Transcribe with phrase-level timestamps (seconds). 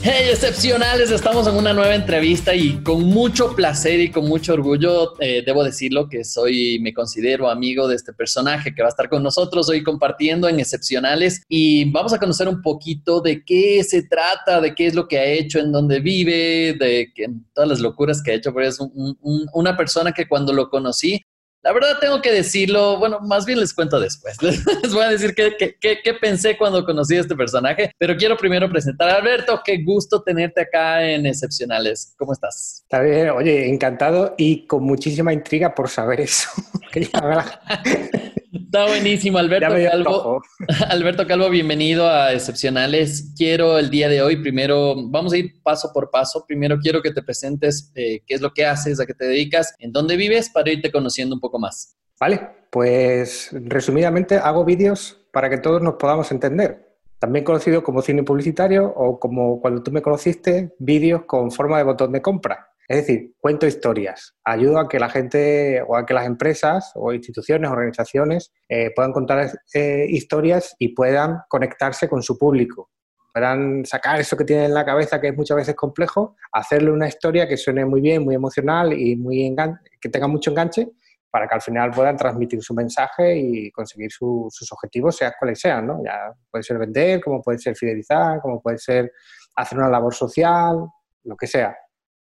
[0.00, 5.20] Hey, excepcionales, estamos en una nueva entrevista y con mucho placer y con mucho orgullo
[5.20, 9.08] eh, debo decirlo que soy, me considero amigo de este personaje que va a estar
[9.08, 14.04] con nosotros hoy compartiendo en excepcionales y vamos a conocer un poquito de qué se
[14.04, 17.12] trata, de qué es lo que ha hecho, en dónde vive, de
[17.52, 21.20] todas las locuras que ha hecho, porque es una persona que cuando lo conocí
[21.62, 24.36] la verdad tengo que decirlo, bueno, más bien les cuento después.
[24.42, 29.10] Les voy a decir qué, pensé cuando conocí a este personaje, pero quiero primero presentar
[29.10, 29.60] a Alberto.
[29.64, 32.14] Qué gusto tenerte acá en Excepcionales.
[32.16, 32.82] ¿Cómo estás?
[32.82, 36.48] Está bien, oye, encantado y con muchísima intriga por saber eso.
[38.52, 40.42] Está buenísimo, Alberto Calvo.
[40.88, 43.34] Alberto Calvo, bienvenido a Excepcionales.
[43.36, 46.44] Quiero el día de hoy, primero, vamos a ir paso por paso.
[46.46, 49.74] Primero quiero que te presentes eh, qué es lo que haces, a qué te dedicas,
[49.78, 51.96] en dónde vives, para irte conociendo un poco más.
[52.18, 52.40] Vale,
[52.70, 56.96] pues resumidamente hago vídeos para que todos nos podamos entender.
[57.18, 61.84] También conocido como cine publicitario o como cuando tú me conociste, vídeos con forma de
[61.84, 62.67] botón de compra.
[62.88, 67.12] Es decir, cuento historias, ayudo a que la gente o a que las empresas o
[67.12, 72.90] instituciones, organizaciones eh, puedan contar eh, historias y puedan conectarse con su público,
[73.34, 77.06] puedan sacar eso que tienen en la cabeza que es muchas veces complejo, hacerle una
[77.06, 79.54] historia que suene muy bien, muy emocional y muy
[80.00, 80.88] que tenga mucho enganche
[81.30, 85.86] para que al final puedan transmitir su mensaje y conseguir sus objetivos, sean cuales sean,
[85.86, 86.02] ¿no?
[86.02, 89.12] Ya puede ser vender, como puede ser fidelizar, como puede ser
[89.56, 90.86] hacer una labor social,
[91.24, 91.76] lo que sea.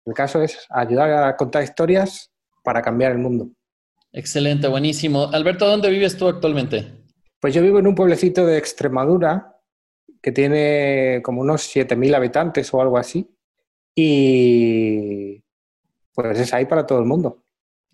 [0.05, 2.31] El caso es ayudar a contar historias
[2.63, 3.49] para cambiar el mundo.
[4.11, 5.29] Excelente, buenísimo.
[5.33, 7.03] Alberto, ¿dónde vives tú actualmente?
[7.39, 9.55] Pues yo vivo en un pueblecito de Extremadura
[10.21, 13.29] que tiene como unos 7.000 habitantes o algo así.
[13.93, 15.43] Y
[16.13, 17.43] pues es ahí para todo el mundo.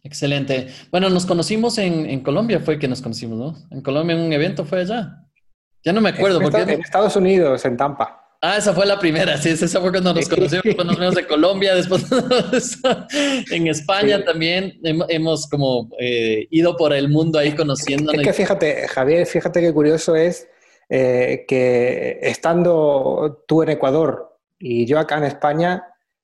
[0.03, 0.67] Excelente.
[0.91, 3.55] Bueno, nos conocimos en, Colombia, fue que nos conocimos, ¿no?
[3.69, 5.27] En Colombia en un evento fue allá.
[5.83, 6.41] Ya no me acuerdo.
[6.41, 8.20] En, en Estados Unidos, en Tampa.
[8.43, 11.27] Ah, esa fue la primera, sí, esa fue cuando nos conocimos, después nos vimos de
[11.27, 12.03] Colombia, después
[13.51, 18.11] en España también hemos como eh, ido por el mundo ahí conociendo.
[18.11, 20.47] Es que fíjate, Javier, fíjate qué curioso es
[20.89, 25.83] eh, que estando tú en Ecuador y yo acá en España,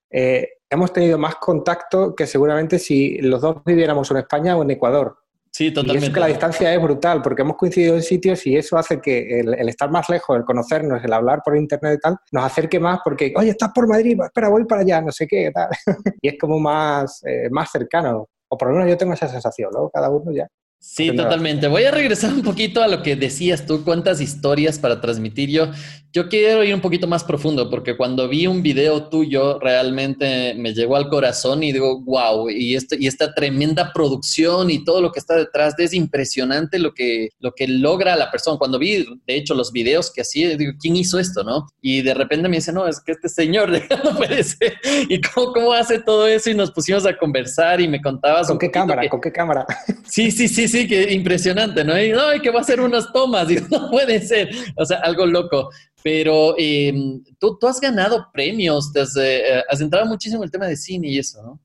[0.10, 4.72] eh, hemos tenido más contacto que seguramente si los dos viviéramos en España o en
[4.72, 5.20] Ecuador.
[5.58, 6.06] Sí, totalmente.
[6.06, 9.02] Y es que la distancia es brutal, porque hemos coincidido en sitios y eso hace
[9.02, 12.80] que el, estar más lejos, el conocernos, el hablar por internet y tal, nos acerque
[12.80, 15.70] más porque, oye, estás por Madrid, espera, voy para allá, no sé qué, tal.
[16.22, 18.30] y es como más, eh, más cercano.
[18.48, 20.48] O por lo menos yo tengo esa sensación, luego cada uno ya
[20.80, 21.68] Sí, totalmente.
[21.68, 25.72] Voy a regresar un poquito a lo que decías tú, cuántas historias para transmitir yo.
[26.18, 30.74] Yo quiero ir un poquito más profundo porque cuando vi un video tuyo realmente me
[30.74, 35.12] llegó al corazón y digo, wow, y, esto, y esta tremenda producción y todo lo
[35.12, 38.58] que está detrás es impresionante lo que, lo que logra la persona.
[38.58, 41.68] Cuando vi, de hecho, los videos que hacía, digo, ¿quién hizo esto, no?
[41.84, 43.70] Y de repente me dice, no, es que este señor
[44.04, 44.74] no puede ser.
[45.08, 46.50] ¿Y cómo, cómo hace todo eso?
[46.50, 48.48] Y nos pusimos a conversar y me contabas.
[48.48, 49.08] ¿Con qué cámara?
[49.08, 49.68] ¿Con qué cámara?
[50.08, 52.02] Sí, sí, sí, sí, que impresionante, ¿no?
[52.02, 55.26] Y, no, que va a hacer unas tomas, y no puede ser, o sea, algo
[55.26, 55.70] loco.
[56.08, 60.66] Pero em, tú, tú, has ganado premios, desde, eh, has entrado muchísimo en el tema
[60.66, 61.60] de cine y eso, ¿no?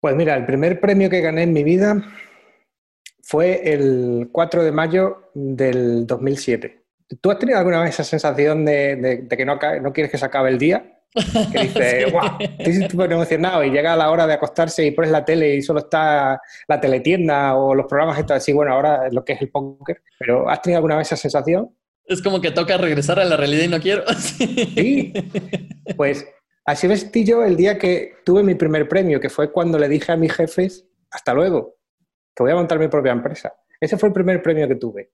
[0.00, 2.04] Pues mira, el primer premio que gané en mi vida
[3.22, 6.82] fue el 4 de mayo del 2007.
[7.20, 10.50] ¿Tú has tenido alguna vez esa sensación de, que no, no quieres que se acabe
[10.50, 10.98] el día?
[11.52, 15.24] que dice, guau, estoy súper emocionado y llega la hora de acostarse y pones la
[15.24, 19.34] tele y solo está la teletienda o los programas estos así, bueno, ahora lo que
[19.34, 21.70] es el póker, pero ¿has tenido alguna vez esa sensación?
[22.08, 24.02] Es como que toca regresar a la realidad y no quiero.
[24.16, 25.12] sí,
[25.96, 26.26] pues
[26.64, 30.12] así vestí yo el día que tuve mi primer premio, que fue cuando le dije
[30.12, 31.76] a mis jefes, hasta luego,
[32.34, 33.52] que voy a montar mi propia empresa.
[33.80, 35.12] Ese fue el primer premio que tuve.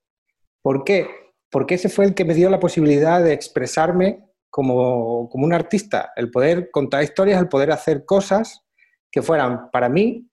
[0.63, 1.09] ¿Por qué?
[1.51, 6.31] Porque ese fue el que me dio la posibilidad de expresarme como, un artista, el
[6.31, 8.63] poder contar historias, el poder hacer cosas
[9.11, 10.29] que fueran para mí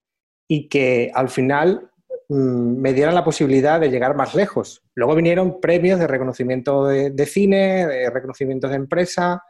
[0.47, 1.90] y que al final
[2.35, 4.81] me dieran la posibilidad de llegar más lejos.
[4.95, 9.43] Luego vinieron premios de reconocimiento de, cine, de reconocimientos de empresa,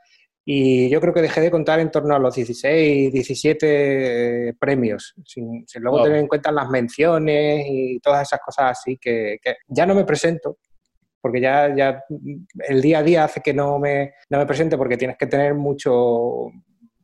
[0.43, 5.13] y yo creo que dejé de contar en torno a los 16, 17 eh, premios,
[5.23, 9.85] sin, luego tener en cuenta las menciones y todas esas cosas así que, que, ya
[9.85, 10.57] no me presento,
[11.21, 12.03] porque ya, ya
[12.67, 15.53] el día a día hace que no me, no me presente porque tienes que tener
[15.53, 16.47] mucho,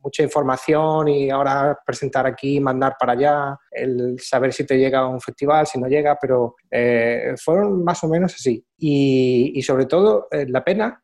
[0.08, 5.06] mucha información y ahora presentar aquí, mandar para allá, el saber si te llega a
[5.06, 8.64] un festival, si no llega, pero eh, fueron más o menos así.
[8.78, 11.02] Y, sobre todo, eh, la pena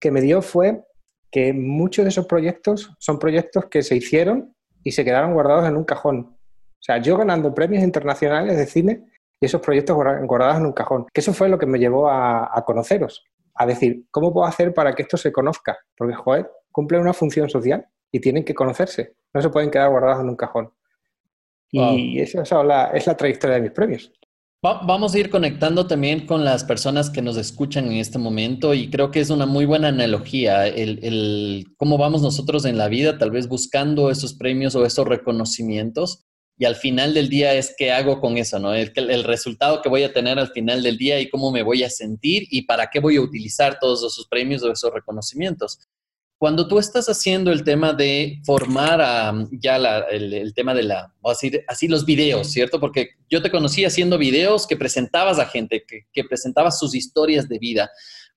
[0.00, 0.82] que me dio fue
[1.30, 4.52] que muchos de esos proyectos son proyectos que se hicieron
[4.82, 6.36] y se quedaron guardados en un cajón.
[6.36, 9.04] O sea, yo ganando premios internacionales de cine
[9.40, 11.06] y esos proyectos guardados en un cajón.
[11.14, 13.24] Que eso fue lo que me llevó a, a conoceros,
[13.54, 15.78] a decir, ¿cómo puedo hacer para que esto se conozca?
[15.96, 19.14] Porque, joder, cumple una función social y tienen que conocerse.
[19.32, 20.72] No se pueden quedar guardados en un cajón.
[21.72, 24.10] Y esa es la, trayectoria de mis premios.
[24.60, 28.90] vamos a ir conectando también con las personas que nos escuchan en este momento y
[28.90, 33.30] creo que es una muy buena analogía el, cómo vamos nosotros en la vida, tal
[33.30, 36.26] vez buscando esos premios o esos reconocimientos
[36.58, 38.74] y al final del día es qué hago con eso, ¿no?
[38.74, 41.84] El, el, resultado que voy a tener al final del día y cómo me voy
[41.84, 45.78] a sentir y para qué voy a utilizar todos esos premios o esos reconocimientos.
[46.40, 49.76] Cuando tú estás haciendo el tema de formar a, ya
[50.10, 52.80] el, tema de la, o así, así los videos, ¿cierto?
[52.80, 57.46] Porque yo te conocí haciendo videos que presentabas a gente, que, que presentabas sus historias
[57.46, 57.90] de vida.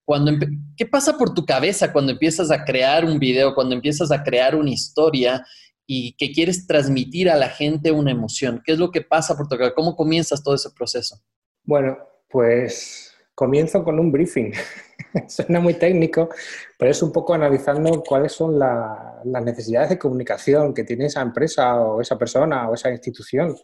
[0.03, 0.33] Cuando,
[0.75, 4.53] ¿Qué pasa por tu cabeza cuando empiezas a crear un video, cuando empiezas a crear
[4.53, 5.45] una historia
[5.88, 8.61] y que quieres transmitir a la gente una emoción?
[8.65, 9.75] ¿Qué es lo que pasa por tu cabeza?
[9.75, 11.21] ¿Cómo comienzas todo ese proceso?
[11.63, 11.97] Bueno,
[12.27, 14.51] pues comienzo con un briefing.
[15.27, 16.30] Suena muy técnico,
[16.77, 21.80] pero es un poco analizando cuáles son las necesidades de comunicación que tiene esa empresa
[21.81, 23.56] o esa persona o esa institución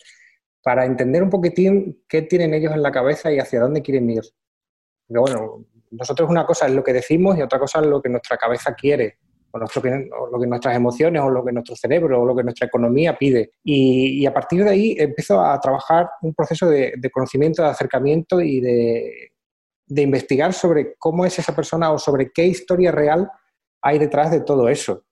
[0.61, 4.23] para entender un poquitín qué tienen ellos en la cabeza y hacia dónde quieren ir.
[5.07, 8.09] Pero bueno, nosotros una cosa es lo que decimos y otra cosa es lo que
[8.09, 9.17] nuestra cabeza quiere,
[9.51, 13.17] o, lo que nuestras emociones, o lo que nuestro cerebro, o lo que nuestra economía
[13.17, 13.53] pide.
[13.63, 18.59] Y, a partir de ahí empiezo a trabajar un proceso de conocimiento, de acercamiento y
[18.59, 19.31] de,
[19.89, 23.29] de investigar sobre cómo es esa persona o sobre qué historia real
[23.81, 25.03] hay detrás de todo eso.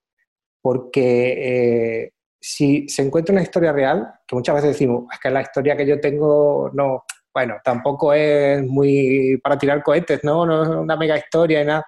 [0.62, 5.42] Porque eh, si se encuentra una historia real, que muchas veces decimos, es que la
[5.42, 7.04] historia que yo tengo no,
[7.34, 10.46] bueno, tampoco es muy para tirar cohetes, ¿no?
[10.46, 11.86] No es una mega historia y nada.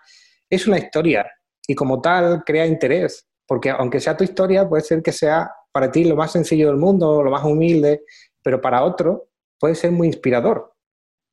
[0.49, 1.25] Es una historia
[1.67, 5.91] y como tal crea interés, porque aunque sea tu historia, puede ser que sea para
[5.91, 8.03] ti lo más sencillo del mundo, lo más humilde,
[8.41, 10.73] pero para otro puede ser muy inspirador.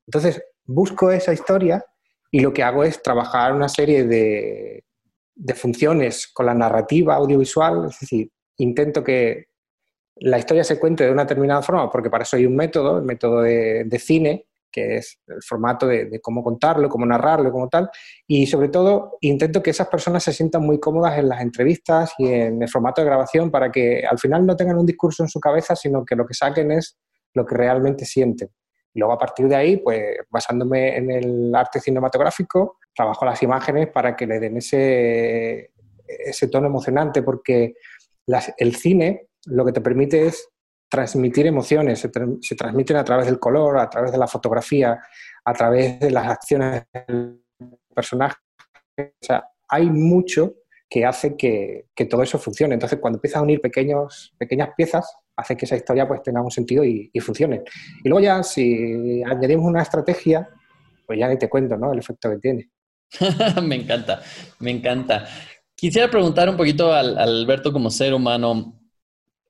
[0.07, 1.85] Entonces, busco esa historia
[2.31, 4.85] y lo que hago es trabajar una serie de,
[5.55, 9.47] funciones con la narrativa audiovisual, es decir, intento que
[10.17, 13.05] la historia se cuente de una determinada forma, porque para eso hay un método, el
[13.05, 17.91] método de, cine, que es el formato de, cómo contarlo, cómo narrarlo, como tal,
[18.27, 22.29] y sobre todo intento que esas personas se sientan muy cómodas en las entrevistas y
[22.29, 25.39] en el formato de grabación para que al final no tengan un discurso en su
[25.39, 26.99] cabeza, sino que lo que saquen es
[27.35, 28.49] lo que realmente sienten.
[28.97, 33.89] Y luego a partir de ahí, pues basándome en el arte cinematográfico, trabajo las imágenes
[33.89, 35.73] para que le den ese,
[36.09, 37.75] ese tono emocionante, porque
[38.57, 40.49] el cine lo que te permite es
[40.89, 44.99] transmitir emociones, se, transmiten a través del color, a través de la fotografía,
[45.45, 47.45] a través de las acciones del
[47.95, 48.39] personaje.
[48.99, 50.55] O sea, hay mucho
[50.89, 52.73] que hace que, que, todo eso funcione.
[52.73, 56.51] Entonces, cuando empiezas a unir pequeños, pequeñas piezas, hace que esa historia pues tenga un
[56.51, 57.63] sentido y, funcione.
[58.03, 60.49] Y luego ya, si añadimos una estrategia,
[61.07, 61.93] pues ya ni te cuento, ¿no?
[61.93, 62.71] El efecto que tiene.
[63.63, 64.23] me encanta,
[64.59, 65.27] me encanta.
[65.75, 68.81] Quisiera preguntar un poquito al, Alberto como ser humano,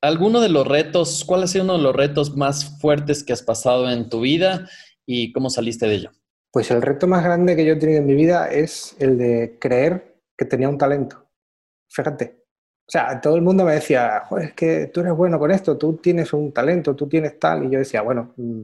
[0.01, 3.41] ¿alguno de los retos, cuál ha sido uno de los retos más fuertes que has
[3.41, 4.69] pasado en tu vida
[5.05, 6.11] y cómo saliste de ello?
[6.51, 9.57] Pues el reto más grande que yo he tenido en mi vida es el de
[9.59, 11.25] creer que tenía un talento.
[11.89, 12.46] Fíjate,
[12.87, 15.77] o sea, todo el mundo me decía, Joder, es que tú eres bueno con esto,
[15.77, 17.65] tú tienes un talento, tú tienes tal.
[17.65, 18.61] Y yo decía, bueno, mm,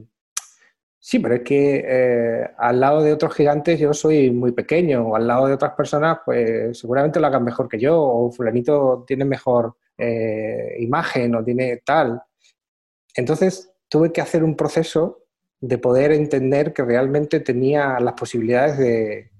[0.98, 5.16] sí, pero es que eh, al lado de otros gigantes yo soy muy pequeño, o
[5.16, 9.26] al lado de otras personas, pues seguramente lo hagan mejor que yo, o fulanito tiene
[9.26, 12.22] mejor eh, imagen, o tiene tal.
[13.14, 15.26] Entonces tuve que hacer un proceso
[15.60, 19.30] de poder entender que realmente tenía las posibilidades de,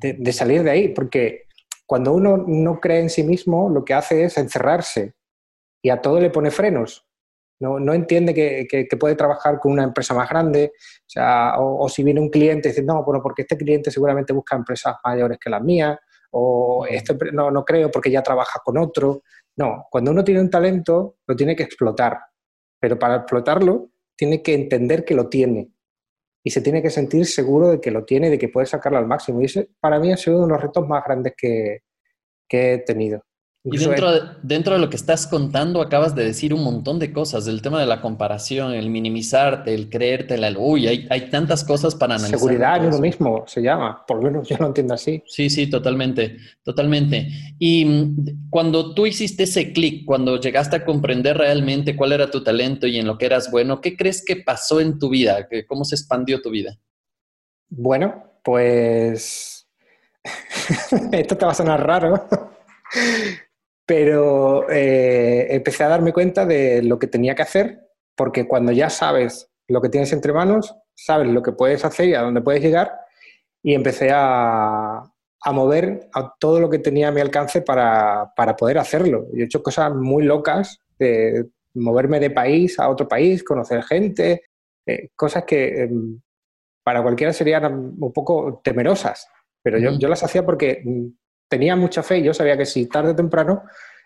[0.00, 1.49] de salir de ahí, porque
[1.90, 5.16] cuando uno no cree en sí mismo, lo que hace es encerrarse
[5.82, 7.04] y a todo le pone frenos.
[7.58, 11.88] No, no entiende que, que, puede trabajar con una empresa más grande, o, sea, o,
[11.88, 15.36] si viene un cliente y dice, no, bueno, porque este cliente seguramente busca empresas mayores
[15.42, 15.98] que las mías,
[16.30, 19.22] o este, no, no creo porque ya trabaja con otro.
[19.56, 22.20] No, cuando uno tiene un talento, lo tiene que explotar,
[22.78, 25.72] pero para explotarlo tiene que entender que lo tiene
[26.42, 29.06] y se tiene que sentir seguro de que lo tiene de que puede sacarlo al
[29.06, 29.40] máximo.
[29.40, 31.82] Y ese para mí ha sido uno de los retos más grandes que,
[32.50, 33.22] he tenido.
[33.62, 37.12] Y dentro de, dentro de lo que estás contando, acabas de decir un montón de
[37.12, 40.50] cosas, del tema de la comparación, el minimizarte, el creerte, la...
[40.58, 42.38] Uy, hay, hay tantas cosas para analizar.
[42.38, 45.22] Seguridad en uno mismo se llama, por lo menos yo lo entiendo así.
[45.26, 47.28] Sí, sí, totalmente, totalmente.
[47.58, 52.42] Y mm, cuando tú hiciste ese clic, cuando llegaste a comprender realmente cuál era tu
[52.42, 55.46] talento y en lo que eras bueno, ¿qué crees que pasó en tu vida?
[55.68, 56.78] ¿Cómo se expandió tu vida?
[57.68, 59.68] Bueno, pues
[61.12, 62.26] esto te va a sonar raro,
[63.90, 68.88] pero eh, empecé a darme cuenta de lo que tenía que hacer, porque cuando ya
[68.88, 72.62] sabes lo que tienes entre manos, sabes lo que puedes hacer y a dónde puedes
[72.62, 72.92] llegar,
[73.64, 75.02] y empecé a,
[75.52, 79.26] mover a todo lo que tenía a mi alcance para, poder hacerlo.
[79.32, 84.44] Y he hecho cosas muy locas, de moverme de país a otro país, conocer gente,
[84.86, 86.20] eh, cosas que em,
[86.84, 87.64] para cualquiera serían
[87.98, 89.26] un poco temerosas,
[89.64, 90.80] pero yo, yo las hacía porque
[91.50, 93.64] tenía mucha fe yo sabía que si tarde o temprano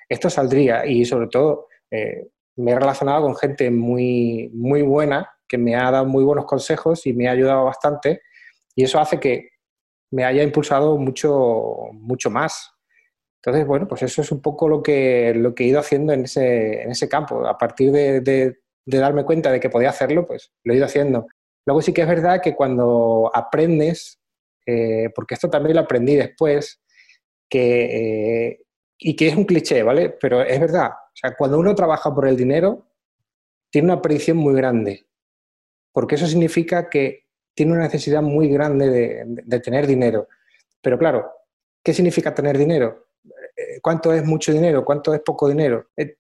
[0.09, 5.59] esto saldría y sobre todo eh, me he relacionado con gente muy, muy buena que
[5.59, 8.23] me ha dado muy buenos consejos y me ha ayudado bastante
[8.75, 9.51] y eso hace que
[10.11, 12.71] me haya impulsado mucho, mucho más.
[13.43, 16.25] Entonces, bueno, pues eso es un poco lo que, lo que he ido haciendo en
[16.25, 17.47] ese, en ese campo.
[17.47, 21.27] A partir de, de, darme cuenta de que podía hacerlo, pues lo he ido haciendo.
[21.67, 24.21] Luego sí que es verdad que cuando aprendes,
[24.67, 26.81] eh, porque esto también lo aprendí después,
[27.61, 28.67] eh,
[28.99, 30.11] y que es un cliché, ¿vale?
[30.11, 30.91] Pero es verdad.
[30.91, 32.87] O sea, cuando uno trabaja por el dinero,
[33.71, 35.07] tiene una predicción muy grande,
[35.93, 40.29] porque eso significa que tiene una necesidad muy grande de, tener dinero.
[40.81, 41.31] Pero claro,
[41.83, 43.09] ¿qué significa tener dinero?
[43.57, 44.85] Eh, ¿Cuánto es mucho dinero?
[44.85, 45.89] ¿Cuánto es poco dinero?
[45.97, 46.19] Eh,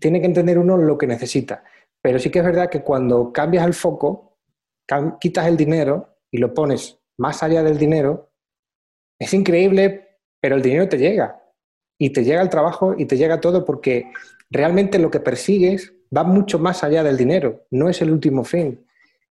[0.00, 1.64] tiene que entender uno lo que necesita.
[2.00, 4.38] Pero sí que es verdad que cuando cambias el foco,
[5.20, 8.32] quitas el dinero y lo pones más allá del dinero,
[9.18, 10.11] es increíble
[10.42, 11.40] pero el dinero te llega.
[11.98, 14.10] Y te llega el trabajo y te llega todo porque
[14.50, 18.84] realmente lo que persigues va mucho más allá del dinero, no es el último fin.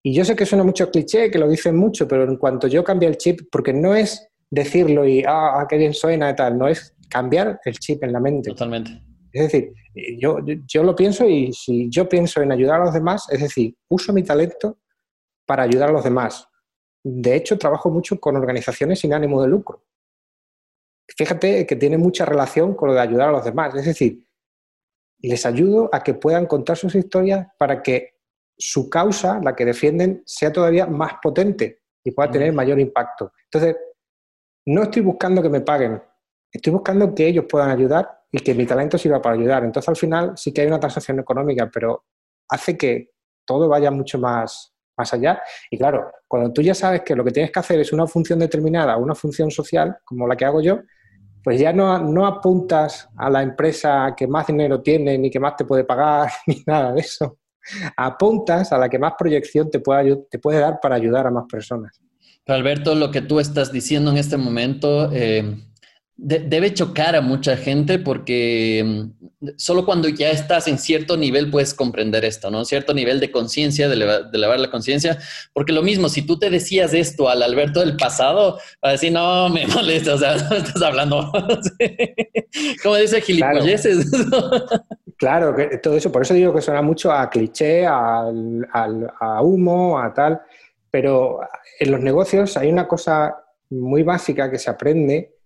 [0.02, 2.85] Y yo sé que suena mucho cliché, que lo dicen mucho, pero en cuanto yo
[2.85, 6.57] cambié el chip, porque no es decirlo y, ah, ah qué bien suena y tal,
[6.57, 8.50] no es cambiar el chip en la mente.
[8.50, 9.02] Totalmente.
[9.33, 9.73] Es decir,
[10.19, 13.75] yo, yo lo pienso y si yo pienso en ayudar a los demás, es decir,
[13.88, 14.79] uso mi talento
[15.45, 16.47] para ayudar a los demás.
[17.02, 19.83] De hecho, trabajo mucho con organizaciones sin ánimo de lucro
[21.17, 23.75] fíjate que tiene mucha relación con lo de ayudar a los demás.
[23.75, 24.25] Es decir,
[25.19, 28.14] les ayudo a que puedan contar sus historias para que
[28.57, 33.33] su causa, la que defienden, sea todavía más potente y pueda tener mayor impacto.
[33.45, 33.76] Entonces,
[34.67, 36.02] no estoy buscando que me paguen,
[36.52, 39.64] estoy buscando que ellos puedan ayudar y que mi talento sirva para ayudar.
[39.64, 42.05] Entonces, al final sí que hay una transacción económica, pero
[42.49, 43.12] hace que
[43.45, 45.43] todo vaya mucho más, más allá.
[45.71, 48.38] Y claro, cuando tú ya sabes que lo que tienes que hacer es una función
[48.38, 50.81] determinada, una función social, como la que hago yo,
[51.42, 55.56] pues ya no, no apuntas a la empresa que más dinero tiene ni que más
[55.56, 57.38] te puede pagar ni nada de eso.
[57.97, 62.00] Apuntas a la que más proyección te puede, dar para ayudar a más personas.
[62.47, 65.56] Alberto, lo que tú estás diciendo en este momento eh,
[66.23, 71.73] debe chocar a mucha gente porque mm, solo cuando ya estás en cierto nivel puedes
[71.73, 72.67] comprender esto, ¿no?
[72.67, 75.19] Cierto nivel de conciencia, de, elevar, la conciencia,
[75.55, 79.12] porque lo mismo, si tú te decías esto al Alberto del pasado, va a decir,
[79.12, 81.33] no, me molesta, o sea, no estás hablando.
[82.83, 84.07] Como dice gilipolleces.
[85.17, 85.55] Claro.
[85.57, 88.25] que todo eso, por eso digo que suena mucho a cliché, a
[89.43, 90.41] humo, a tal,
[90.91, 91.41] pero
[91.79, 93.37] en los negocios hay una cosa
[93.71, 95.39] muy básica que se aprende,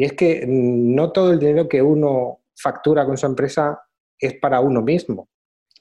[0.00, 3.82] y es que no todo el dinero que uno factura con su empresa
[4.18, 5.28] es para uno mismo.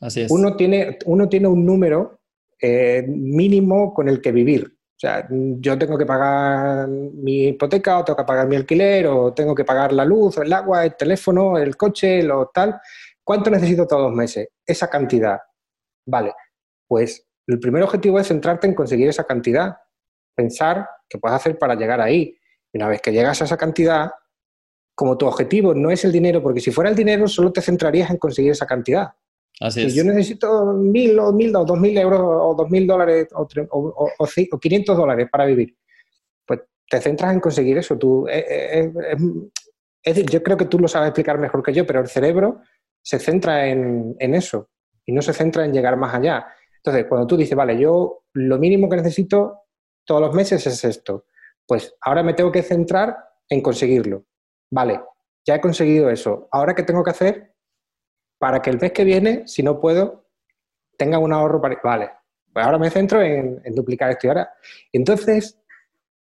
[0.01, 0.29] Así es.
[0.29, 2.19] Uno tiene, uno tiene un número
[2.61, 4.65] eh, mínimo con el que vivir.
[4.65, 9.33] O sea, yo tengo que pagar mi hipoteca, o tengo que pagar mi alquiler, o
[9.33, 12.77] tengo que pagar la luz, el agua, el teléfono, el coche, lo tal.
[13.23, 14.49] ¿Cuánto necesito todos los meses?
[14.65, 15.39] Esa cantidad.
[16.05, 16.33] Vale,
[16.85, 19.77] pues el primer objetivo es centrarte en conseguir esa cantidad.
[20.35, 22.35] Pensar qué puedes hacer para llegar ahí.
[22.71, 24.11] Y una vez que llegas a esa cantidad,
[24.95, 28.09] como tu objetivo no es el dinero, porque si fuera el dinero solo te centrarías
[28.09, 29.09] en conseguir esa cantidad.
[29.59, 29.93] Así es.
[29.93, 33.47] Si yo necesito mil o mil o dos mil euros o dos mil dólares o,
[33.71, 35.75] o, o, 500 dólares para vivir,
[36.45, 37.97] pues te centras en conseguir eso.
[37.97, 39.17] Tú, eh, eh, eh,
[40.03, 42.61] es decir, yo creo que tú lo sabes explicar mejor que yo, pero el cerebro
[43.01, 44.69] se centra en, en eso
[45.05, 46.47] y no se centra en llegar más allá.
[46.77, 49.63] Entonces, cuando tú dices, vale, yo lo mínimo que necesito
[50.05, 51.25] todos los meses es esto,
[51.69, 53.15] pues ahora me tengo que centrar
[53.47, 54.25] en conseguirlo.
[54.71, 55.01] Vale,
[55.45, 56.47] ya he conseguido eso.
[56.51, 57.53] Ahora, ¿qué tengo que hacer
[58.39, 60.25] para que el mes que viene, si no puedo,
[60.97, 61.79] tenga un ahorro para...
[61.83, 62.09] Vale,
[62.51, 64.51] pues ahora me centro en, duplicar esto y ahora...
[64.91, 65.61] Entonces,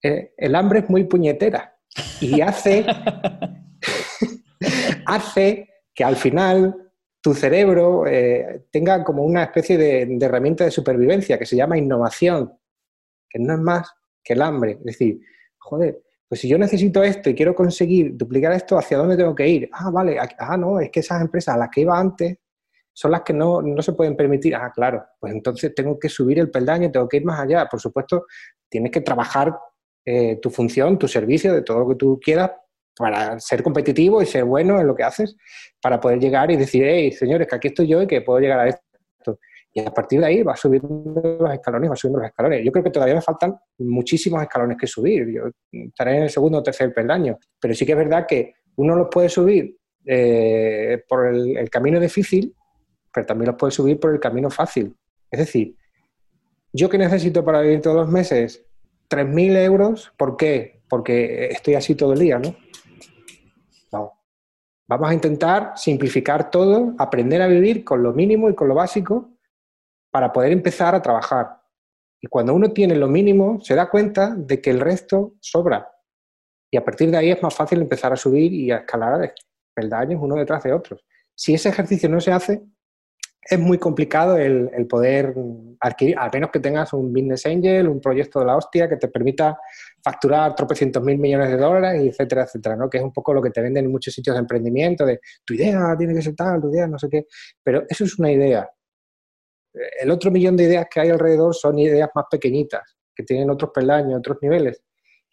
[0.02, 1.78] eh, el hambre es muy puñetera
[2.20, 2.84] y hace,
[5.06, 11.38] hace que al final tu cerebro eh, tenga como una especie de, herramienta de supervivencia
[11.38, 12.52] que se llama innovación,
[13.30, 13.90] que no es más
[14.22, 14.72] que el hambre.
[14.72, 15.20] Es decir,
[15.58, 19.48] joder, pues si yo necesito esto y quiero conseguir duplicar esto, ¿hacia dónde tengo que
[19.48, 19.70] ir?
[19.72, 22.36] Ah, vale, ah, no, es que esas empresas a las que iba antes
[22.92, 24.54] son las que no, se pueden permitir.
[24.54, 27.66] Ah, claro, pues entonces tengo que subir el peldaño, tengo que ir más allá.
[27.66, 28.26] Por supuesto,
[28.68, 29.56] tienes que trabajar
[30.04, 32.50] eh, tu función, tu servicio, de todo lo que tú quieras
[32.96, 35.36] para ser competitivo y ser bueno en lo que haces,
[35.80, 38.58] para poder llegar y decir, hey, señores, que aquí estoy yo y que puedo llegar
[38.58, 38.82] a esto.
[39.78, 42.64] Y a partir de ahí va subiendo los escalones, va subiendo los escalones.
[42.64, 45.28] Yo creo que todavía me faltan muchísimos escalones que subir.
[45.30, 47.38] Yo estaré en el segundo o tercer peldaño.
[47.60, 52.52] Pero sí que es verdad que uno los puede subir eh, por el, camino difícil,
[53.12, 54.96] pero también los puede subir por el camino fácil.
[55.30, 55.76] Es decir,
[56.72, 58.64] yo que necesito para vivir todos los meses
[59.08, 60.82] 3.000 euros, ¿por qué?
[60.88, 62.56] Porque estoy así todo el día, ¿no?
[64.90, 69.37] Vamos a intentar simplificar todo, aprender a vivir con lo mínimo y con lo básico
[70.10, 71.58] para poder empezar a trabajar.
[72.20, 75.88] Y cuando uno tiene lo mínimo, se da cuenta de que el resto sobra.
[76.70, 79.34] Y a partir de ahí es más fácil empezar a subir y a escalar
[79.72, 81.04] peldaños uno detrás de otros.
[81.34, 82.62] Si ese ejercicio no se hace,
[83.50, 85.34] es muy complicado el, poder
[85.80, 89.08] adquirir, al menos que tengas un business angel, un proyecto de la hostia que te
[89.08, 89.58] permita
[90.02, 92.90] facturar tropecientos mil millones de dólares, etcétera, etcétera, ¿no?
[92.90, 95.54] Que es un poco lo que te venden en muchos sitios de emprendimiento, de tu
[95.54, 97.26] idea tiene que ser tal, tu idea no sé qué,
[97.62, 98.68] pero eso es una idea.
[100.00, 103.70] El otro millón de ideas que hay alrededor son ideas más pequeñitas, que tienen otros
[103.72, 104.82] peldaños, otros niveles,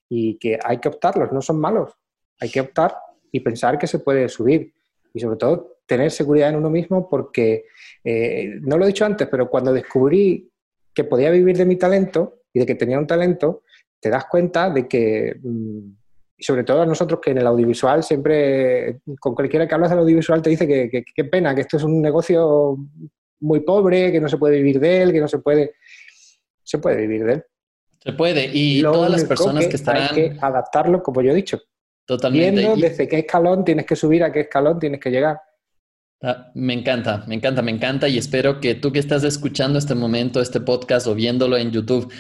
[0.10, 1.94] y que hay que optarlos, no son malos,
[2.40, 2.96] hay que optar
[3.32, 4.74] y pensar que se puede subir.
[5.14, 7.66] Y sobre todo tener seguridad en uno mismo porque,
[8.04, 10.50] eh, no lo he dicho antes, pero cuando descubrí
[10.94, 13.64] que podía vivir de mi talento y de que tenía un talento,
[14.00, 15.80] te das cuenta de que, mm,
[16.40, 20.42] sobre todo a nosotros que en el audiovisual siempre, con cualquiera que hablas del audiovisual
[20.42, 22.78] te dice que qué pena, que esto es un negocio
[23.46, 25.76] muy pobre, que no se puede vivir de él, que no se puede,
[26.64, 27.44] se puede vivir de él.
[28.04, 30.10] Se puede, y todas las personas que, estarán...
[30.10, 31.60] Hay que adaptarlo, como yo he dicho.
[32.06, 32.62] Totalmente.
[32.62, 35.40] Viendo desde qué escalón tienes que subir, a qué escalón tienes que llegar.
[36.22, 39.96] Ah, me encanta, me encanta, me encanta y espero que tú que estás escuchando este
[39.96, 42.12] momento, este podcast o viéndolo en YouTube,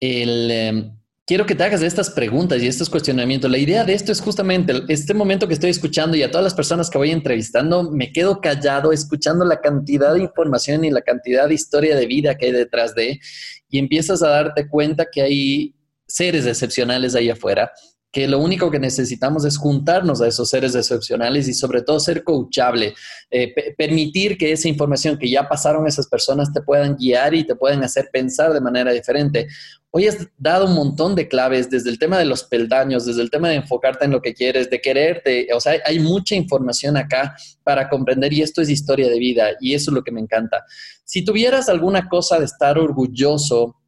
[0.00, 0.99] em,
[1.30, 3.48] quiero que te hagas estas preguntas y estos cuestionamientos.
[3.48, 6.54] La idea de esto es justamente este momento que estoy escuchando y a todas las
[6.54, 11.46] personas que voy entrevistando, me quedo callado escuchando la cantidad de información y la cantidad
[11.46, 13.20] de historia de vida que hay detrás de
[13.68, 17.70] y empiezas a darte cuenta que hay seres excepcionales ahí afuera
[18.12, 22.24] que lo único que necesitamos es juntarnos a esos seres excepcionales y sobre todo ser
[22.24, 22.94] coachable,
[23.30, 27.54] eh, permitir que esa información que ya pasaron esas personas te puedan guiar y te
[27.54, 29.46] puedan hacer pensar de manera diferente.
[29.92, 33.30] Hoy has dado un montón de claves desde el tema de los peldaños, desde el
[33.30, 37.34] tema de enfocarte en lo que quieres, de quererte, o sea, hay mucha información acá
[37.64, 40.64] para comprender y esto es historia de vida y eso es lo que me encanta.
[41.04, 43.80] Si tuvieras alguna cosa de estar orgulloso,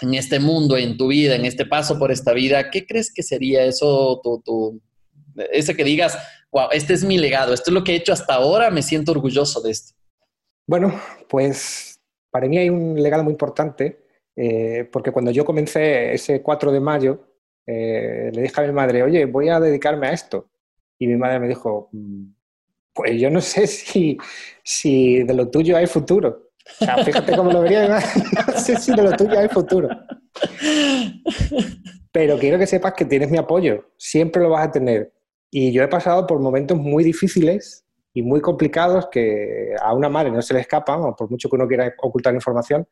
[0.00, 3.22] en este mundo, en tu vida, en este paso por esta vida, ¿qué crees que
[3.22, 4.80] sería eso, tu,
[5.50, 6.16] ese que digas,
[6.52, 9.12] wow, este es mi legado, esto es lo que he hecho hasta ahora, me siento
[9.12, 9.94] orgulloso de esto?
[10.66, 14.06] Bueno, pues para mí hay un legado muy importante,
[14.38, 17.24] eh, porque cuando yo comencé ese 4 de mayo,
[17.66, 20.48] eh, le dije a mi madre, oye, voy a dedicarme a esto.
[20.98, 22.24] Y mi madre me dijo, mm,
[22.94, 24.16] pues yo no sé si,
[24.62, 26.48] si de lo tuyo hay futuro
[27.04, 27.88] fíjate cómo lo vería,
[28.46, 29.88] no sé si de lo tuyo hay futuro.
[32.12, 35.12] Pero quiero que sepas que tienes mi apoyo, siempre lo vas a tener.
[35.50, 40.30] Y yo he pasado por momentos muy difíciles y muy complicados que a una madre
[40.30, 42.86] no se le escapan, por mucho que uno quiera ocultar información.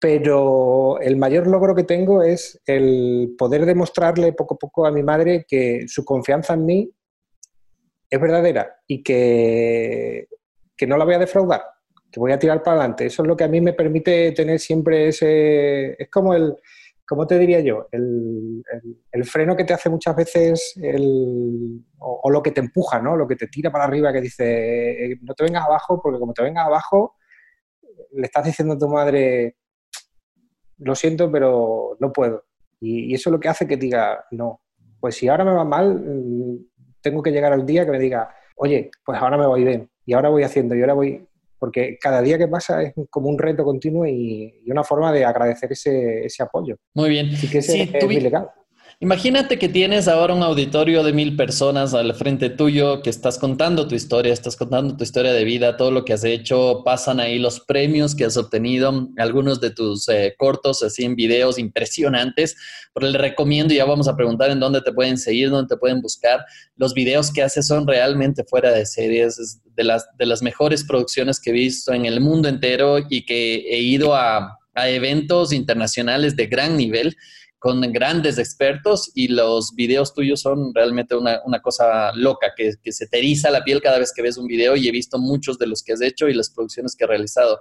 [0.00, 5.02] Pero el mayor logro que tengo es el poder demostrarle poco a poco a mi
[5.02, 6.90] madre que su confianza en mí
[8.10, 10.28] es verdadera y que,
[10.76, 11.62] que no la voy a defraudar
[12.10, 13.06] que voy a tirar para adelante.
[13.06, 15.94] Eso es lo que a mí me permite tener siempre ese...
[16.02, 16.56] Es como el,
[17.06, 17.88] ¿cómo te diría yo?
[17.90, 18.62] El,
[19.24, 23.16] freno que te hace muchas veces el, o, lo que te empuja, ¿no?
[23.16, 26.32] Lo que te tira para arriba, que dice, eh, no te vengas abajo, porque como
[26.32, 27.16] te vengas abajo,
[28.12, 29.56] le estás diciendo a tu madre,
[30.78, 32.44] lo siento, pero no puedo.
[32.80, 34.60] Y, y eso es lo que hace que diga, no,
[35.00, 36.66] pues si ahora me va mal, mm,
[37.00, 40.12] tengo que llegar al día que me diga, oye, pues ahora me voy bien, y
[40.12, 41.26] ahora voy haciendo, y ahora voy,
[41.58, 45.72] porque cada día que pasa es como un reto continuo y, una forma de agradecer
[45.72, 46.76] ese, apoyo.
[46.94, 47.30] Muy bien.
[47.32, 47.90] Así que ese es
[49.00, 53.86] Imagínate que tienes ahora un auditorio de mil personas al frente tuyo, que estás contando
[53.86, 57.38] tu historia, estás contando tu historia de vida, todo lo que has hecho, pasan ahí
[57.38, 62.56] los premios que has obtenido, algunos de tus eh, cortos, así en videos impresionantes,
[62.92, 66.00] pero le recomiendo, ya vamos a preguntar en dónde te pueden seguir, dónde te pueden
[66.00, 66.44] buscar.
[66.74, 71.38] Los videos que haces son realmente fuera de series, de las, de las mejores producciones
[71.38, 76.34] que he visto en el mundo entero y que he ido a, a eventos internacionales
[76.34, 77.16] de gran nivel
[77.58, 83.18] con grandes expertos y los videos tuyos son realmente una, cosa loca, que, se te
[83.18, 85.82] eriza la piel cada vez que ves un video y he visto muchos de los
[85.82, 87.58] que has hecho y las producciones que has realizado.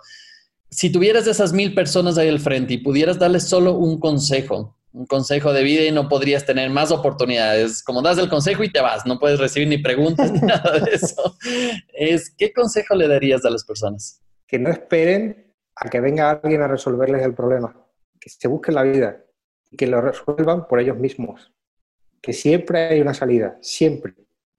[0.70, 5.06] Si tuvieras esas mil personas ahí al frente y pudieras darles solo un consejo, un
[5.08, 8.82] consejo de vida y no podrías tener más oportunidades, como das el consejo y te
[8.82, 11.38] vas, no puedes recibir ni preguntas ni nada de eso,
[11.94, 14.22] es ¿qué consejo le darías a las personas?
[14.46, 17.76] Que no esperen a que venga alguien a resolverles el problema,
[18.20, 19.24] que se busquen la vida,
[19.76, 21.52] que lo resuelvan por ellos mismos.
[22.22, 24.14] Que siempre hay una salida, siempre.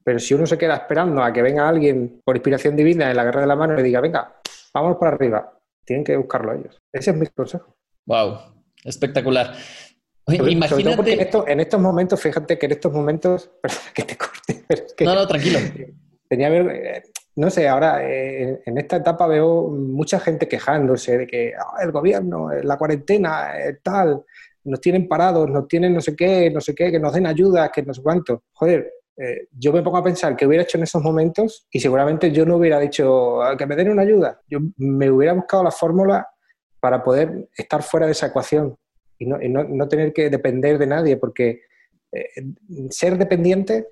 [0.04, 3.24] Pero si uno se queda esperando a que venga alguien por inspiración divina en la
[3.24, 4.40] guerra de la mano y le diga, venga,
[4.72, 5.52] vamos para arriba,
[5.84, 6.78] tienen que buscarlo ellos.
[6.92, 7.76] Ese es mi consejo.
[8.06, 8.38] Wow,
[8.84, 9.54] espectacular.
[10.26, 11.30] imagínate...
[11.46, 13.50] en, estos momentos, fíjate que en estos momentos,
[13.94, 14.64] que te corte.
[15.04, 15.58] no, no, tranquilo.
[16.26, 17.02] Tenía ver, eh,
[17.36, 21.90] no sé, ahora eh, en esta etapa veo mucha gente quejándose de que ah, el
[21.90, 24.24] gobierno, la cuarentena, tal
[24.68, 27.70] nos tienen parados, nos tienen no sé qué, no sé qué, que nos den ayuda,
[27.70, 28.44] que nos cuánto.
[28.52, 32.30] Joder, eh, yo me pongo a pensar qué hubiera hecho en esos momentos y seguramente
[32.30, 34.40] yo no hubiera dicho ah, que me den una ayuda.
[34.48, 36.28] Yo me hubiera buscado la fórmula
[36.80, 38.76] para poder estar fuera de esa ecuación
[39.18, 41.62] y no, no, tener que depender de nadie, porque
[42.12, 42.24] eh,
[42.90, 43.88] ser dependiente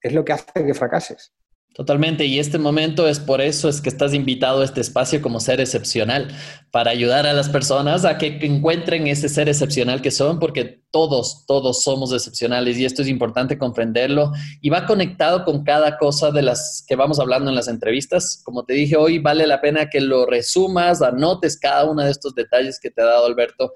[0.00, 1.32] es lo que hace que fracases.
[1.72, 5.38] Totalmente, y este momento es por eso es que estás invitado a este espacio como
[5.38, 6.28] ser excepcional,
[6.72, 11.46] para ayudar a las personas a que encuentren ese ser excepcional que son, porque todos,
[11.46, 16.42] todos somos excepcionales y esto es importante comprenderlo y va conectado con cada cosa de
[16.42, 18.42] las que vamos hablando en las entrevistas.
[18.44, 22.34] Como te dije hoy, vale la pena que lo resumas, anotes cada uno de estos
[22.34, 23.72] detalles que te ha dado Alberto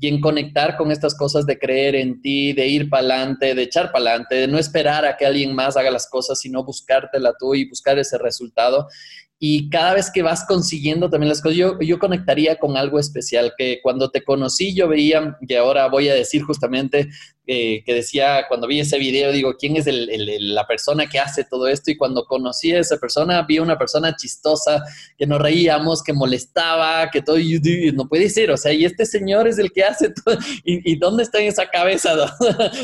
[0.00, 3.62] y en conectar con estas cosas de creer en ti, de ir para adelante, de
[3.62, 7.34] echar para adelante, de no esperar a que alguien más haga las cosas, sino buscártela
[7.38, 8.86] tú y buscar ese resultado.
[9.40, 13.52] Y cada vez que vas consiguiendo también las cosas, yo, yo conectaría con algo especial,
[13.56, 17.08] que cuando te conocí yo veía, que ahora voy a decir justamente,
[17.50, 21.66] eh, que decía, cuando vi ese video, digo, ¿quién es la persona que hace todo
[21.66, 21.90] esto?
[21.90, 24.84] Y cuando conocí a esa persona, vi una persona chistosa,
[25.16, 27.58] que nos reíamos, que molestaba, que todo, y,
[27.94, 31.22] no puede ser, o sea, y este señor es el que hace todo, y, dónde
[31.22, 32.14] está esa cabeza?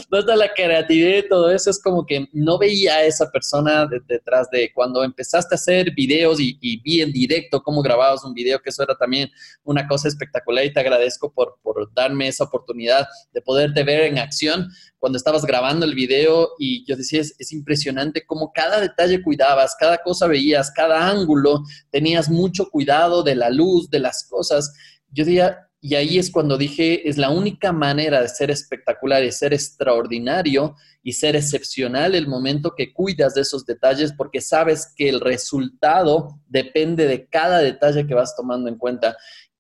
[0.09, 1.69] ¿Dónde está la creatividad y todo eso?
[1.69, 6.41] Es como que no veía a esa persona detrás de cuando empezaste a hacer videos
[6.41, 9.31] y, vi en directo cómo grababas un video, que eso era también
[9.63, 14.19] una cosa espectacular y te agradezco por, por darme esa oportunidad de poderte ver en
[14.19, 14.54] acción
[14.99, 19.77] cuando estabas grabando el video y yo decía, es, es, impresionante cómo cada detalle cuidabas,
[19.79, 24.73] cada cosa veías, cada ángulo, tenías mucho cuidado de la luz, de las cosas.
[25.11, 29.31] Yo diría, y ahí es cuando dije, es la única manera de ser espectacular y
[29.31, 35.11] ser extraordinario y ser excepcional el momento que cuidas de esos detalles porque sabes que
[35.11, 39.15] el resultado depende de cada detalle que vas tomando en cuenta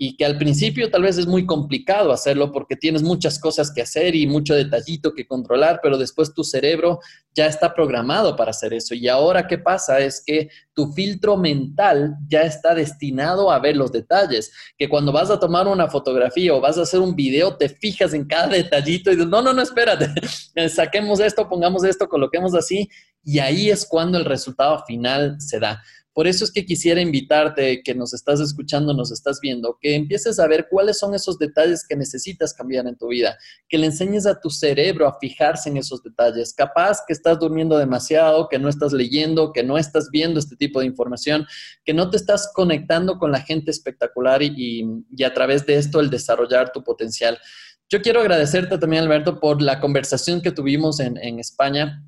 [0.07, 3.81] y que al principio tal vez es muy complicado hacerlo porque tienes muchas cosas que
[3.81, 7.01] hacer y mucho detallito que controlar, pero después tu cerebro
[7.35, 8.95] ya está programado para hacer eso.
[8.95, 13.93] Y ahora qué pasa es que tu filtro mental ya está destinado a ver los
[13.93, 17.71] detalles, que cuando vas a tomar una fotografía o vas a hacer un video, te
[17.71, 20.09] fijas en cada detallito y dices, no, no, no, espérate,
[20.69, 22.91] saquemos esto, pongamos esto, coloquemos así,
[23.25, 25.83] y ahí es cuando el resultado final se da.
[26.15, 30.39] Por eso es que quisiera invitarte, que nos estás escuchando, nos estás viendo, que empieces
[30.39, 33.37] a ver cuáles son esos detalles que necesitas cambiar en tu vida,
[33.69, 36.55] que le enseñes a tu cerebro a fijarse en esos detalles.
[36.55, 40.79] Capaz que estás durmiendo demasiado, que no estás leyendo, que no estás viendo este tipo
[40.79, 41.49] de información,
[41.85, 44.85] que no te estás conectando con la gente espectacular y,
[45.25, 47.41] a través de esto el desarrollar tu potencial.
[47.89, 52.05] Yo quiero agradecerte también, Alberto, por la conversación que tuvimos en, España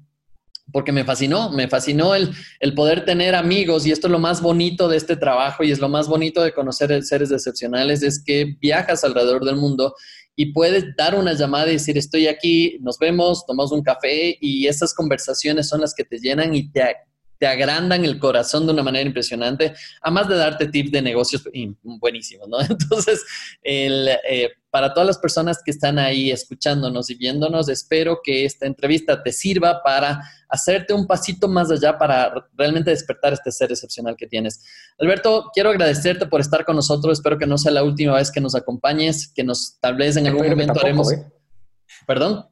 [0.72, 4.42] porque me fascinó, me fascinó el, el, poder tener amigos y esto es lo más
[4.42, 8.56] bonito de este trabajo y es lo más bonito de conocer seres excepcionales, es que
[8.60, 9.94] viajas alrededor del mundo
[10.34, 14.66] y puedes dar una llamada y decir, estoy aquí, nos vemos, tomamos un café y
[14.66, 16.82] esas conversaciones son las que te llenan y te,
[17.38, 21.48] te agrandan el corazón de una manera impresionante, además de darte tips de negocios
[21.82, 22.60] buenísimos, ¿no?
[22.68, 23.24] Entonces,
[23.62, 29.22] eh, para todas las personas que están ahí escuchándonos y viéndonos, espero que esta entrevista
[29.22, 34.26] te sirva para hacerte un pasito más allá para realmente despertar este ser excepcional que
[34.26, 34.62] tienes.
[34.98, 37.18] Alberto, quiero agradecerte por estar con nosotros.
[37.18, 40.26] Espero que no sea la última vez que nos acompañes, que nos tal vez en
[40.26, 41.12] algún momento haremos...
[41.12, 41.24] ¿eh?
[42.06, 42.46] ¿Perdón?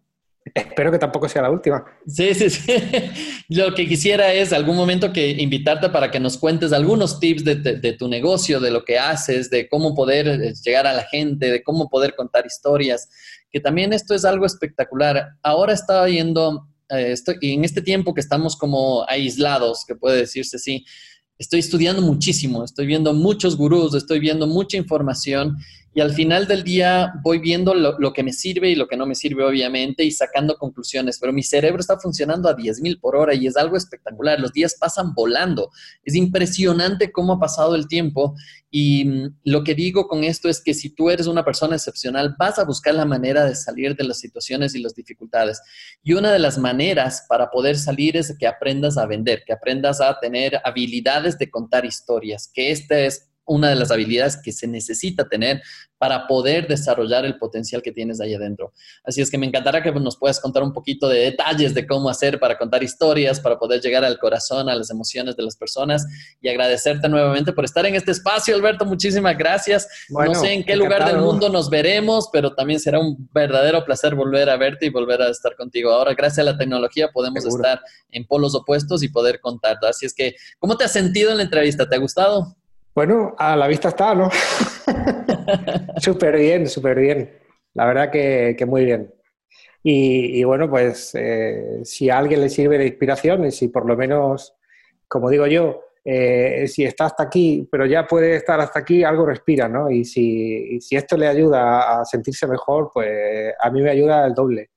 [0.53, 1.85] Espero que tampoco sea la última.
[2.07, 2.73] Sí, sí, sí.
[3.49, 7.55] Lo que quisiera es algún momento que invitarte para que nos cuentes algunos tips de,
[7.55, 11.51] de, tu negocio, de lo que haces, de cómo poder eh, llegar a la gente,
[11.51, 13.09] de cómo poder contar historias,
[13.51, 15.31] que también esto es algo espectacular.
[15.43, 20.19] Ahora estaba yendo, eh, estoy, y en este tiempo que estamos como aislados, que puede
[20.19, 20.85] decirse así,
[21.39, 25.57] estoy estudiando muchísimo, estoy viendo muchos gurús, estoy viendo mucha información
[25.95, 29.07] y al final del día voy viendo lo, que me sirve y lo que no
[29.07, 31.21] me sirve, obviamente, y sacando conclusiones.
[31.21, 34.41] Pero mi cerebro está funcionando a 10.000 por hora y es algo espectacular.
[34.41, 35.71] Los días pasan volando.
[36.03, 38.35] Es impresionante cómo ha pasado el tiempo.
[38.73, 42.35] Y mm, lo que digo con esto es que si tú eres una persona excepcional,
[42.37, 45.63] vas a buscar la manera de salir de las situaciones y las dificultades.
[46.03, 50.01] Y una de las maneras para poder salir es que aprendas a vender, que aprendas
[50.01, 54.67] a tener habilidades de contar historias, que este es una de las habilidades que se
[54.67, 55.63] necesita tener
[55.99, 58.73] para poder desarrollar el potencial que tienes ahí adentro.
[59.05, 62.11] Así es que me encantará que nos puedas contar un poquito de detalles de cómo
[62.11, 66.05] hacer para contar historias, para poder llegar al corazón, a las emociones de las personas
[66.43, 68.85] y agradecerte nuevamente por estar en este espacio, Alberto.
[68.85, 69.89] Muchísimas gracias.
[70.11, 74.15] no sé en qué lugar del mundo nos veremos, pero también será un verdadero placer
[74.15, 75.91] volver a verte y volver a estar contigo.
[75.91, 77.81] Ahora, gracias a la tecnología, podemos estar
[78.11, 79.79] en polos opuestos y poder contar.
[79.89, 81.89] Así es que, ¿cómo te has sentido en la entrevista?
[81.89, 82.57] ¿Te ha gustado?
[82.95, 84.31] Bueno, a la vista está, ¿no?
[85.99, 87.39] súper bien, súper bien.
[87.75, 89.13] La verdad que, muy bien.
[89.83, 93.97] Y, bueno, pues eh, si a alguien le sirve de inspiración y si por lo
[93.97, 94.55] menos,
[95.09, 99.27] como digo yo, eh, si está hasta aquí, pero ya puede estar hasta aquí, algo
[99.27, 99.91] respira, ¿no?
[99.91, 104.35] Y si, si, esto le ayuda a sentirse mejor, pues a mí me ayuda el
[104.35, 104.71] doble.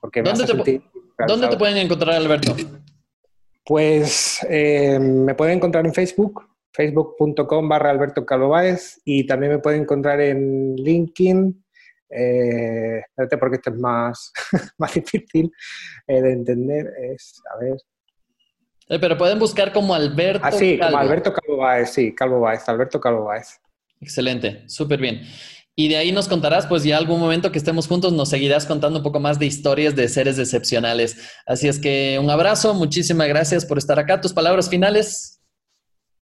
[0.00, 0.82] Porque ¿Dónde, te,
[1.26, 2.56] ¿Dónde te pueden encontrar, Alberto?
[3.64, 8.54] Pues eh, me pueden encontrar en Facebook facebook.com barra Alberto Calvo
[9.04, 11.64] y también me pueden encontrar en LinkedIn.
[12.10, 14.32] Eh, espérate porque esto es más,
[14.78, 15.50] más difícil
[16.06, 16.92] eh, de entender.
[17.12, 17.76] Es, a ver.
[18.88, 23.30] Eh, pero pueden buscar como Alberto Ah, sí, como Alberto Calvo sí, Calvo Alberto Calvo
[24.00, 25.22] Excelente, súper bien.
[25.76, 28.98] Y de ahí nos contarás, pues ya algún momento que estemos juntos, nos seguirás contando
[28.98, 31.16] un poco más de historias de seres excepcionales.
[31.46, 34.20] Así es que un abrazo, muchísimas gracias por estar acá.
[34.20, 35.39] Tus palabras finales.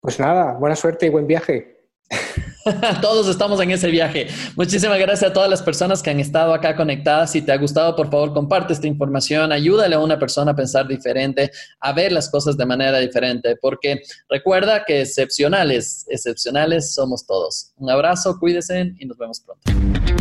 [0.00, 1.80] Pues nada, buena suerte y buen viaje.
[3.00, 4.28] Todos estamos en ese viaje.
[4.57, 7.33] Muchísimas gracias a todas las personas que han estado acá conectadas.
[7.33, 9.52] Si te ha gustado, por favor, comparte esta información.
[9.52, 11.50] Ayúdale a una persona a pensar diferente,
[11.81, 17.72] a ver las cosas de manera diferente, porque recuerda que excepcionales, excepcionales somos todos.
[17.76, 19.62] Un abrazo, cuídense y nos vemos pronto.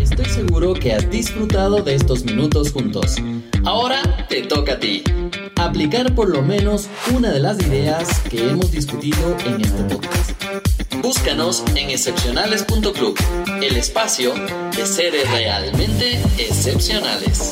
[0.02, 3.16] Estoy seguro que has disfrutado de estos minutos juntos.
[3.66, 5.04] Ahora te toca a ti.
[5.58, 10.77] Aplicar por lo menos una de las ideas que hemos discutido en este podcast.
[11.02, 13.18] Búscanos en excepcionales.club,
[13.62, 14.34] el espacio
[14.76, 17.52] de seres realmente excepcionales.